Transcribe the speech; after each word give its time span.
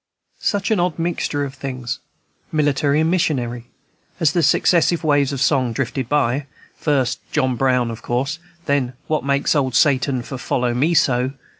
Such 0.39 0.71
an 0.71 0.79
odd 0.79 0.97
mixture 0.97 1.43
of 1.45 1.53
things, 1.53 1.99
military 2.51 3.01
and 3.01 3.11
missionary, 3.11 3.65
as 4.19 4.31
the 4.31 4.41
successive 4.41 5.03
waves 5.03 5.31
of 5.31 5.39
song 5.39 5.73
drifted 5.73 6.09
byl 6.09 6.41
First, 6.75 7.19
"John 7.31 7.55
Brown," 7.55 7.91
of 7.91 8.01
course; 8.01 8.39
then, 8.65 8.93
"What 9.05 9.23
make 9.23 9.55
old 9.55 9.75
Satan 9.75 10.23
for 10.23 10.39
follow 10.39 10.73
me 10.73 10.95
so?" 10.95 11.33